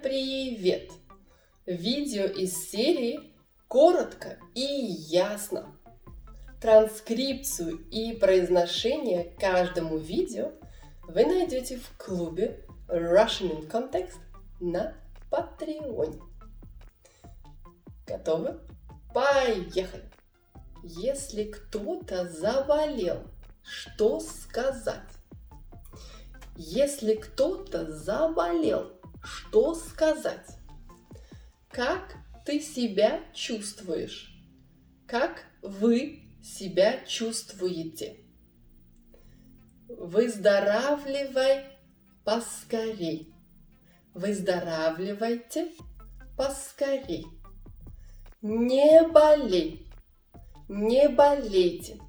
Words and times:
привет! 0.00 0.90
Видео 1.66 2.24
из 2.24 2.70
серии 2.70 3.34
«Коротко 3.68 4.38
и 4.54 4.62
ясно». 4.62 5.76
Транскрипцию 6.62 7.76
и 7.90 8.16
произношение 8.16 9.36
каждому 9.38 9.98
видео 9.98 10.52
вы 11.02 11.26
найдете 11.26 11.76
в 11.76 11.94
клубе 11.98 12.64
Russian 12.88 13.50
in 13.50 13.70
Context 13.70 14.16
на 14.60 14.94
Patreon. 15.30 16.22
Готовы? 18.06 18.60
Поехали! 19.12 20.10
Если 20.82 21.44
кто-то 21.44 22.26
заболел, 22.26 23.24
что 23.62 24.20
сказать? 24.20 25.10
Если 26.56 27.14
кто-то 27.16 27.92
заболел, 27.92 28.99
что 29.22 29.74
сказать? 29.74 30.46
Как 31.70 32.16
ты 32.44 32.60
себя 32.60 33.20
чувствуешь? 33.32 34.34
Как 35.06 35.44
вы 35.62 36.22
себя 36.42 37.04
чувствуете? 37.06 38.16
Выздоравливай 39.88 41.64
поскорей. 42.24 43.32
Выздоравливайте 44.14 45.72
поскорей. 46.36 47.26
Не 48.42 49.06
болей. 49.08 49.86
Не 50.68 51.08
болейте. 51.08 52.00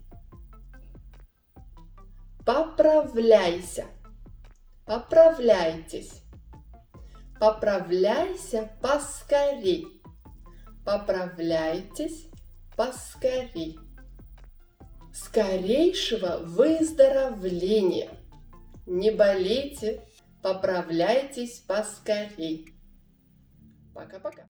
Поправляйся. 2.45 3.85
Поправляйтесь. 4.85 6.21
Поправляйся 7.41 8.69
поскорей. 8.83 9.99
Поправляйтесь 10.85 12.27
поскорей. 12.77 13.79
Скорейшего 15.11 16.37
выздоровления. 16.43 18.11
Не 18.85 19.09
болейте, 19.09 20.07
поправляйтесь 20.43 21.61
поскорей. 21.61 22.75
Пока-пока. 23.95 24.45